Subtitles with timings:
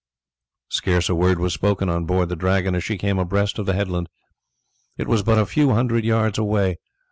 [0.69, 3.75] Scarce a word was spoken on board the Dragon as she came abreast of the
[3.75, 4.09] headland.
[4.97, 6.79] It was but a few hundred yards away.